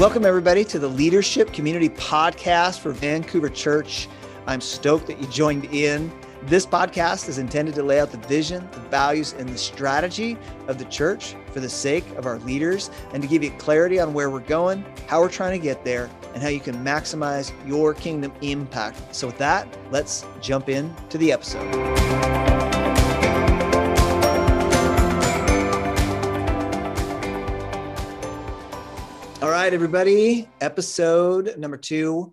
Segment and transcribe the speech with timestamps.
[0.00, 4.08] Welcome, everybody, to the Leadership Community Podcast for Vancouver Church.
[4.46, 6.10] I'm stoked that you joined in.
[6.44, 10.78] This podcast is intended to lay out the vision, the values, and the strategy of
[10.78, 14.30] the church for the sake of our leaders and to give you clarity on where
[14.30, 18.32] we're going, how we're trying to get there, and how you can maximize your kingdom
[18.40, 19.14] impact.
[19.14, 22.39] So, with that, let's jump into the episode.
[29.70, 32.32] Right, everybody, episode number two.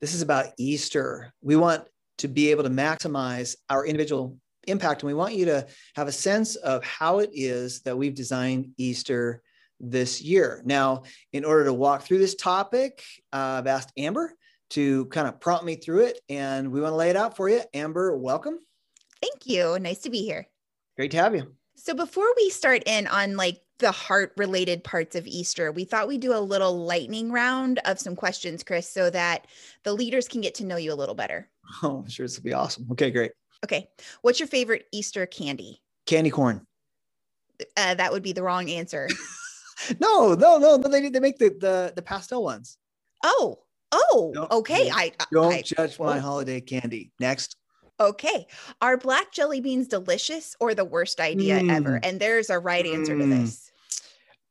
[0.00, 1.34] This is about Easter.
[1.42, 1.84] We want
[2.16, 5.66] to be able to maximize our individual impact, and we want you to
[5.96, 9.42] have a sense of how it is that we've designed Easter
[9.78, 10.62] this year.
[10.64, 11.02] Now,
[11.34, 14.32] in order to walk through this topic, uh, I've asked Amber
[14.70, 17.50] to kind of prompt me through it, and we want to lay it out for
[17.50, 17.60] you.
[17.74, 18.58] Amber, welcome.
[19.20, 19.78] Thank you.
[19.78, 20.48] Nice to be here.
[20.96, 21.54] Great to have you.
[21.88, 26.06] So, before we start in on like the heart related parts of Easter, we thought
[26.06, 29.46] we'd do a little lightning round of some questions, Chris, so that
[29.84, 31.48] the leaders can get to know you a little better.
[31.82, 32.26] Oh, sure.
[32.26, 32.86] This will be awesome.
[32.92, 33.32] Okay, great.
[33.64, 33.88] Okay.
[34.20, 35.80] What's your favorite Easter candy?
[36.04, 36.60] Candy corn.
[37.74, 39.08] Uh, that would be the wrong answer.
[39.98, 40.88] no, no, no, no.
[40.90, 42.76] They, they make the, the, the pastel ones.
[43.24, 43.60] Oh,
[43.92, 44.90] oh, don't, okay.
[44.92, 47.12] I don't I, judge my holiday candy.
[47.18, 47.56] Next.
[48.00, 48.46] Okay.
[48.80, 51.70] Are black jelly beans delicious or the worst idea mm.
[51.70, 52.00] ever?
[52.02, 53.20] And there's a right answer mm.
[53.20, 53.70] to this.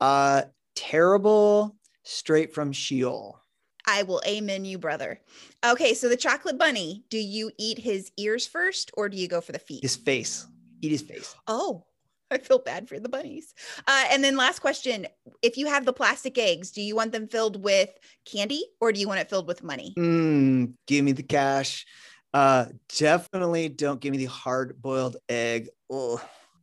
[0.00, 0.42] Uh
[0.74, 3.40] terrible straight from Sheol.
[3.86, 5.20] I will amen you, brother.
[5.64, 9.40] Okay, so the chocolate bunny, do you eat his ears first or do you go
[9.40, 9.82] for the feet?
[9.82, 10.46] His face.
[10.82, 11.34] Eat his face.
[11.46, 11.84] Oh,
[12.30, 13.54] I feel bad for the bunnies.
[13.86, 15.06] Uh, and then last question:
[15.42, 17.90] If you have the plastic eggs, do you want them filled with
[18.24, 19.94] candy or do you want it filled with money?
[19.96, 21.86] Mm, give me the cash.
[22.36, 22.66] Uh,
[22.98, 25.70] definitely don't give me the hard boiled egg.
[25.90, 26.20] Ugh.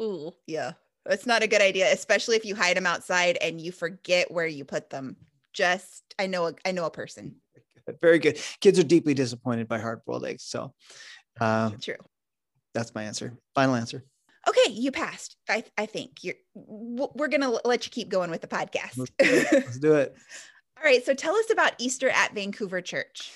[0.00, 0.74] Ooh, yeah.
[1.06, 4.46] It's not a good idea, especially if you hide them outside and you forget where
[4.46, 5.16] you put them.
[5.52, 7.40] Just I know a, I know a person.
[8.00, 8.38] Very good.
[8.60, 10.44] Kids are deeply disappointed by hard boiled eggs.
[10.44, 10.72] So
[11.40, 11.96] uh, true.
[12.72, 13.36] That's my answer.
[13.56, 14.04] Final answer.
[14.46, 15.36] Okay, you passed.
[15.48, 16.34] I I think you're.
[16.54, 18.96] We're gonna let you keep going with the podcast.
[18.96, 19.52] Let's do it.
[19.52, 20.14] Let's do it.
[20.76, 21.04] All right.
[21.04, 23.32] So tell us about Easter at Vancouver Church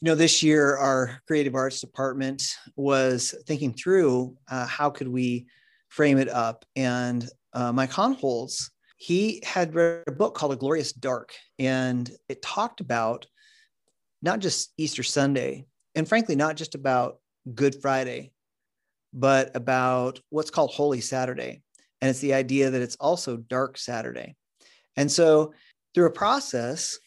[0.00, 5.46] you know this year our creative arts department was thinking through uh, how could we
[5.88, 6.64] frame it up?
[6.76, 12.42] And uh, mike Honholz, he had read a book called a glorious dark and it
[12.42, 13.26] talked about
[14.22, 15.64] not just easter sunday
[15.94, 17.18] and frankly not just about
[17.54, 18.32] good friday
[19.12, 21.62] but about what's called holy saturday
[22.00, 24.36] and it's the idea that it's also dark saturday.
[24.96, 25.52] And so
[25.94, 26.98] through a process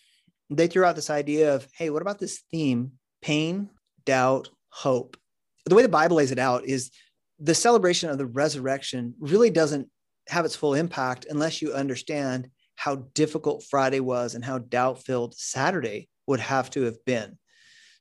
[0.58, 2.92] they threw out this idea of, hey, what about this theme?
[3.22, 3.70] Pain,
[4.06, 5.18] doubt, hope.
[5.66, 6.92] The way the Bible lays it out is
[7.40, 9.90] the celebration of the resurrection really doesn't
[10.28, 15.36] have its full impact unless you understand how difficult Friday was and how doubt filled
[15.36, 17.38] Saturday would have to have been.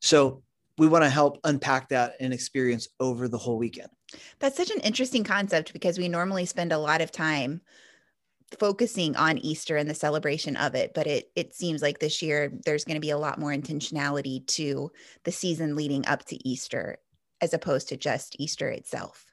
[0.01, 0.43] So
[0.79, 3.91] we want to help unpack that and experience over the whole weekend.
[4.39, 7.61] That's such an interesting concept because we normally spend a lot of time
[8.59, 12.53] focusing on Easter and the celebration of it, but it it seems like this year
[12.65, 14.91] there's going to be a lot more intentionality to
[15.25, 16.99] the season leading up to Easter
[17.41, 19.25] as opposed to just Easter itself.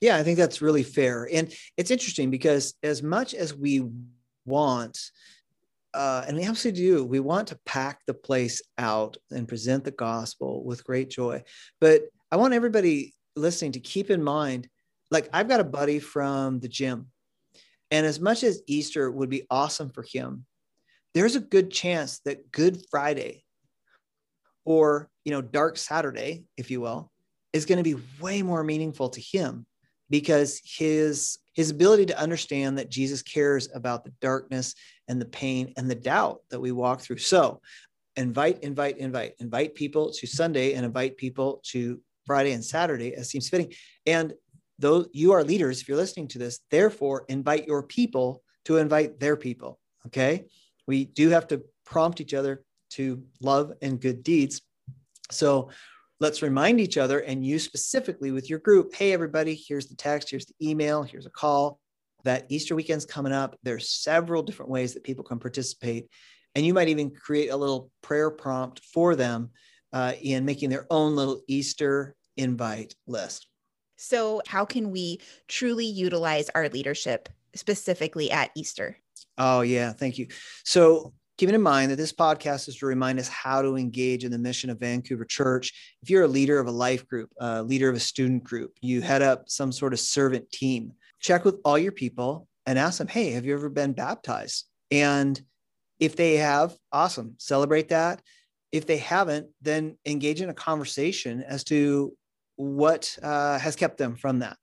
[0.00, 1.28] Yeah, I think that's really fair.
[1.32, 3.88] And it's interesting because as much as we
[4.44, 4.98] want
[5.94, 7.04] uh, and we absolutely do.
[7.04, 11.44] We want to pack the place out and present the gospel with great joy.
[11.80, 14.68] But I want everybody listening to keep in mind
[15.10, 17.06] like, I've got a buddy from the gym
[17.94, 20.46] and as much as Easter would be awesome for him,
[21.14, 23.44] there's a good chance that Good Friday
[24.64, 27.12] or, you know, Dark Saturday, if you will,
[27.52, 29.64] is going to be way more meaningful to him
[30.10, 34.74] because his his ability to understand that Jesus cares about the darkness
[35.06, 37.18] and the pain and the doubt that we walk through.
[37.18, 37.60] So,
[38.16, 43.30] invite invite invite invite people to Sunday and invite people to Friday and Saturday as
[43.30, 43.72] seems fitting.
[44.04, 44.32] And
[44.84, 49.18] though you are leaders, if you're listening to this, therefore invite your people to invite
[49.18, 49.80] their people.
[50.06, 50.44] Okay.
[50.86, 54.60] We do have to prompt each other to love and good deeds.
[55.30, 55.70] So
[56.20, 60.30] let's remind each other and you specifically with your group hey, everybody, here's the text,
[60.30, 61.80] here's the email, here's a call.
[62.24, 63.56] That Easter weekend's coming up.
[63.62, 66.08] There's several different ways that people can participate.
[66.54, 69.50] And you might even create a little prayer prompt for them
[69.94, 73.46] uh, in making their own little Easter invite list.
[74.04, 75.18] So, how can we
[75.48, 78.98] truly utilize our leadership specifically at Easter?
[79.38, 79.92] Oh, yeah.
[79.94, 80.28] Thank you.
[80.62, 84.30] So, keeping in mind that this podcast is to remind us how to engage in
[84.30, 85.72] the mission of Vancouver Church.
[86.02, 89.00] If you're a leader of a life group, a leader of a student group, you
[89.00, 93.08] head up some sort of servant team, check with all your people and ask them,
[93.08, 94.66] hey, have you ever been baptized?
[94.90, 95.40] And
[95.98, 98.20] If they have, awesome, celebrate that.
[98.70, 102.14] If they haven't, then engage in a conversation as to
[102.56, 104.56] what uh, has kept them from that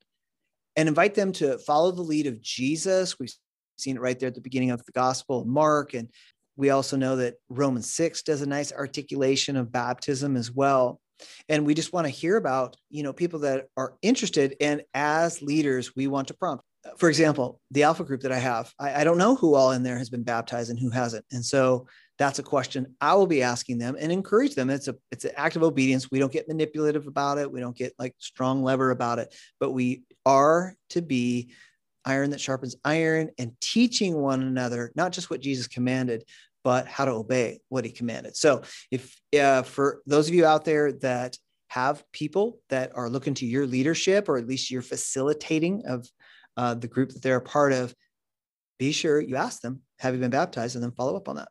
[0.75, 3.19] and invite them to follow the lead of Jesus.
[3.19, 3.33] We've
[3.77, 5.93] seen it right there at the beginning of the Gospel of Mark.
[5.93, 6.09] And
[6.55, 10.99] we also know that Romans 6 does a nice articulation of baptism as well.
[11.49, 14.55] And we just want to hear about, you know, people that are interested.
[14.59, 16.63] And as leaders, we want to prompt.
[16.97, 19.83] For example, the alpha group that I have, I, I don't know who all in
[19.83, 21.25] there has been baptized and who hasn't.
[21.31, 21.85] And so
[22.21, 24.69] that's a question I will be asking them and encourage them.
[24.69, 26.11] It's a it's an act of obedience.
[26.11, 27.51] We don't get manipulative about it.
[27.51, 31.51] We don't get like strong lever about it, but we are to be
[32.05, 36.23] iron that sharpens iron and teaching one another not just what Jesus commanded,
[36.63, 38.35] but how to obey what he commanded.
[38.35, 41.37] So if uh, for those of you out there that
[41.69, 46.07] have people that are looking to your leadership or at least your facilitating of
[46.55, 47.95] uh, the group that they're a part of,
[48.77, 50.75] be sure you ask them, have you been baptized?
[50.75, 51.47] And then follow up on that.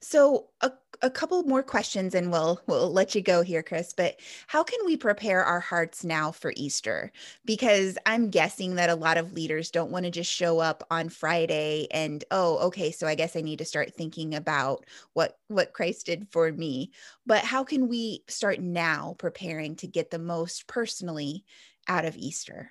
[0.00, 0.72] So a,
[1.02, 4.78] a couple more questions and we'll we'll let you go here Chris but how can
[4.86, 7.10] we prepare our hearts now for Easter?
[7.44, 11.08] Because I'm guessing that a lot of leaders don't want to just show up on
[11.08, 15.72] Friday and oh okay so I guess I need to start thinking about what what
[15.72, 16.92] Christ did for me.
[17.26, 21.44] But how can we start now preparing to get the most personally
[21.88, 22.70] out of Easter?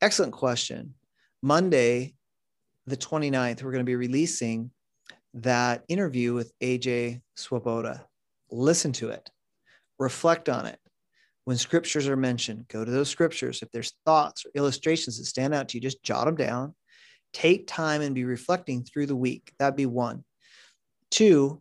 [0.00, 0.94] Excellent question.
[1.42, 2.14] Monday
[2.86, 4.70] the 29th we're going to be releasing
[5.34, 8.06] that interview with AJ Swoboda.
[8.50, 9.28] Listen to it,
[9.98, 10.78] reflect on it.
[11.44, 13.60] When scriptures are mentioned, go to those scriptures.
[13.60, 16.74] If there's thoughts or illustrations that stand out to you, just jot them down.
[17.34, 19.52] Take time and be reflecting through the week.
[19.58, 20.24] That'd be one.
[21.10, 21.60] Two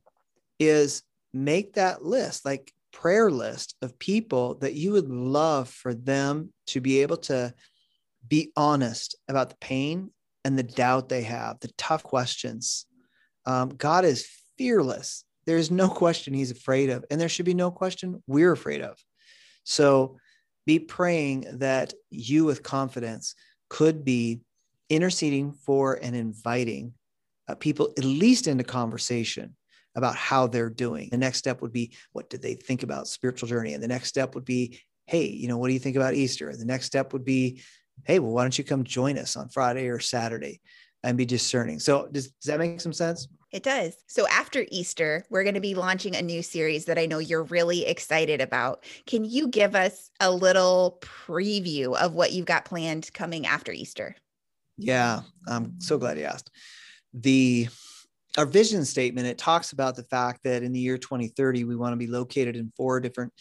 [0.60, 1.04] is
[1.34, 6.80] make that list, like prayer list of people that you would love for them to
[6.80, 7.54] be able to
[8.25, 10.12] be honest about the pain
[10.46, 12.86] and the doubt they have, the tough questions,
[13.45, 15.24] um, God is fearless.
[15.45, 18.98] There's no question he's afraid of, and there should be no question we're afraid of.
[19.63, 20.18] So
[20.66, 23.36] be praying that you, with confidence,
[23.69, 24.42] could be
[24.90, 26.94] interceding for and inviting
[27.48, 29.56] uh, people at least into conversation
[29.96, 31.10] about how they're doing.
[31.12, 33.74] The next step would be what did they think about spiritual journey?
[33.74, 36.50] And the next step would be, hey, you know, what do you think about Easter?
[36.50, 37.62] And the next step would be,
[38.06, 40.62] hey, well, why don't you come join us on Friday or Saturday?
[41.03, 41.79] And be discerning.
[41.79, 43.27] So does, does that make some sense?
[43.51, 43.95] It does.
[44.07, 47.44] So after Easter, we're going to be launching a new series that I know you're
[47.44, 48.83] really excited about.
[49.05, 54.15] Can you give us a little preview of what you've got planned coming after Easter?
[54.77, 56.50] Yeah, I'm so glad you asked.
[57.13, 57.67] The
[58.35, 61.94] our vision statement it talks about the fact that in the year 2030 we want
[61.94, 63.31] to be located in four different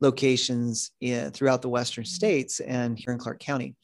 [0.00, 3.76] locations in, throughout the western states and here in Clark County.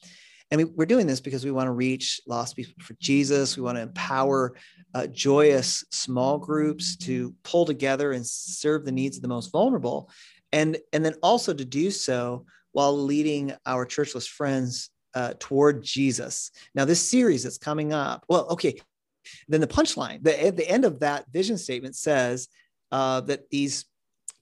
[0.50, 3.56] And we, are doing this because we want to reach lost people for Jesus.
[3.56, 4.54] We want to empower
[4.94, 10.10] uh, joyous small groups to pull together and serve the needs of the most vulnerable.
[10.52, 16.50] And, and then also to do so while leading our churchless friends uh, toward Jesus.
[16.74, 18.78] Now, this series that's coming up, well, okay,
[19.48, 22.48] then the punchline, the, at the end of that vision statement says
[22.92, 23.86] uh, that these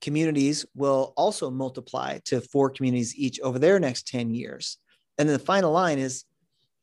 [0.01, 4.79] communities will also multiply to four communities each over their next 10 years.
[5.19, 6.25] And then the final line is,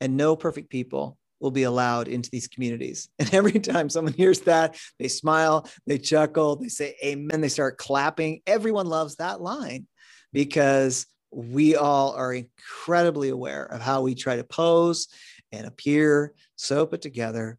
[0.00, 3.08] and no perfect people will be allowed into these communities.
[3.18, 7.78] And every time someone hears that, they smile, they chuckle, they say amen, they start
[7.78, 8.42] clapping.
[8.46, 9.86] Everyone loves that line
[10.32, 15.08] because we all are incredibly aware of how we try to pose
[15.50, 17.58] and appear so put together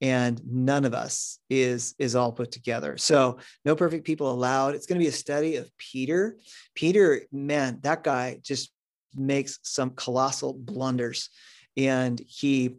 [0.00, 4.86] and none of us is is all put together so no perfect people allowed it's
[4.86, 6.36] going to be a study of peter
[6.74, 8.70] peter man that guy just
[9.14, 11.30] makes some colossal blunders.
[11.76, 12.76] And he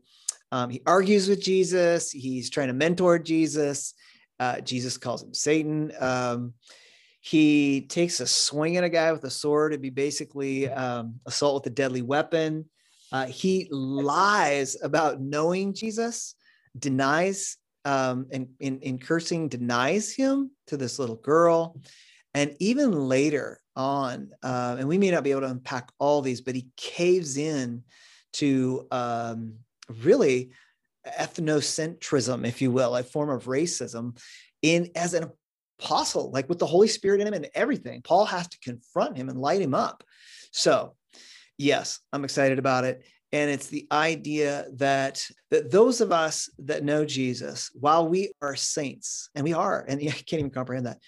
[0.51, 2.11] um, he argues with jesus.
[2.11, 3.93] He's trying to mentor jesus.
[4.39, 5.91] Uh, jesus calls him satan.
[5.99, 6.53] Um,
[7.21, 11.55] he takes a swing at a guy with a sword to be basically um, assault
[11.55, 12.65] with a deadly weapon.
[13.11, 16.35] Uh, he lies about knowing jesus
[16.77, 21.79] denies um, and in cursing denies him to this little girl.
[22.33, 26.41] And even later on, uh, and we may not be able to unpack all these,
[26.41, 27.81] but he caves in
[28.33, 29.53] to um,
[30.03, 30.51] really
[31.07, 34.19] ethnocentrism, if you will, a form of racism,
[34.61, 35.31] in as an
[35.79, 38.01] apostle, like with the Holy Spirit in him and everything.
[38.01, 40.03] Paul has to confront him and light him up.
[40.51, 40.97] So,
[41.57, 43.05] yes, I'm excited about it.
[43.31, 48.57] And it's the idea that, that those of us that know Jesus, while we are
[48.57, 50.99] saints, and we are, and I can't even comprehend that,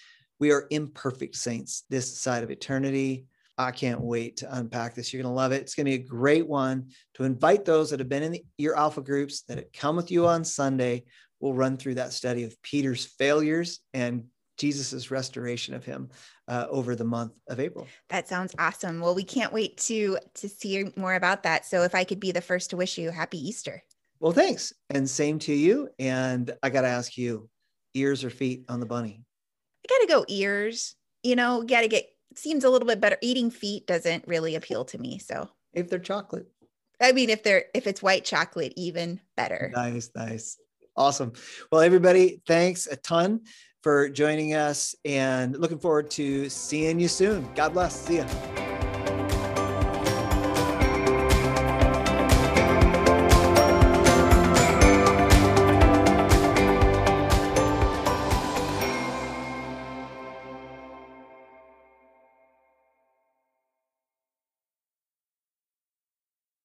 [0.42, 3.26] we are imperfect saints this side of eternity.
[3.56, 5.12] I can't wait to unpack this.
[5.12, 5.60] You're going to love it.
[5.60, 8.44] It's going to be a great one to invite those that have been in the,
[8.58, 11.04] your alpha groups that come with you on Sunday.
[11.38, 14.24] we'll run through that study of Peter's failures and
[14.58, 16.08] Jesus's restoration of him
[16.48, 17.86] uh, over the month of April.
[18.08, 18.98] That sounds awesome.
[18.98, 21.66] Well, we can't wait to to see more about that.
[21.66, 23.84] So if I could be the first to wish you happy Easter.
[24.18, 24.72] Well, thanks.
[24.90, 25.88] And same to you.
[26.00, 27.48] And I got to ask you,
[27.94, 29.22] ears or feet on the bunny?
[29.84, 30.94] I got to go ears.
[31.22, 33.18] You know, got to get seems a little bit better.
[33.20, 35.18] Eating feet doesn't really appeal to me.
[35.18, 36.48] So if they're chocolate.
[37.00, 39.70] I mean, if they're if it's white chocolate, even better.
[39.74, 40.58] Nice, nice.
[40.96, 41.32] Awesome.
[41.70, 43.40] Well, everybody, thanks a ton
[43.82, 47.48] for joining us and looking forward to seeing you soon.
[47.54, 47.98] God bless.
[47.98, 48.61] See ya.